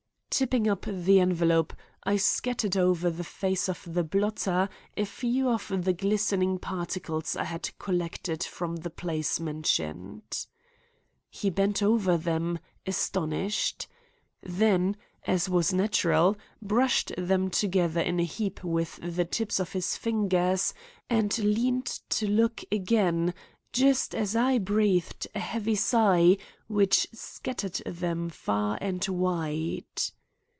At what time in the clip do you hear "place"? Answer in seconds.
8.89-9.41